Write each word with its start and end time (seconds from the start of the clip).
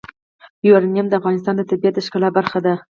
یورانیم 0.67 1.07
د 1.09 1.13
افغانستان 1.19 1.53
د 1.57 1.61
طبیعت 1.69 1.93
د 1.95 1.99
ښکلا 2.05 2.29
برخه 2.37 2.59
ده. 2.65 2.73